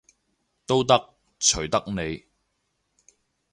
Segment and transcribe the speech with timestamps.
[0.65, 2.25] 都得，隨得你